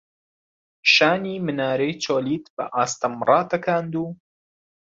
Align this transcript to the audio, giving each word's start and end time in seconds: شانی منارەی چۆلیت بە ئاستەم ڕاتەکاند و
شانی 0.93 1.35
منارەی 1.45 1.93
چۆلیت 2.03 2.45
بە 2.55 2.65
ئاستەم 2.75 3.13
ڕاتەکاند 3.27 3.93
و 4.01 4.05